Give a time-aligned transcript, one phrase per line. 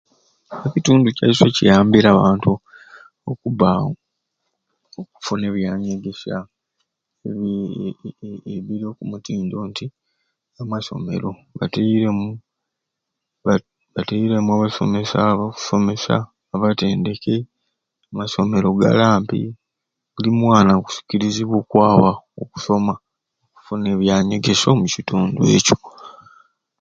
[0.67, 2.51] Ekitundu kyaiswe kiyambire abantu
[3.31, 3.69] okubba
[5.01, 6.37] okufuna ebyanyegesya
[8.57, 9.85] ebiri oku mutindo nti
[10.61, 12.27] amasomero batairemu
[13.45, 13.53] ba
[13.93, 16.17] batairemu abasomesa abakusomesya
[16.55, 17.35] abatendeke,
[18.11, 19.39] amasomero gali ampi,
[20.13, 22.11] buli mwana akusikirizibwa okwaba
[22.41, 22.93] okusoma
[23.47, 25.77] okufuna byanyegesya omukitundu ekyo.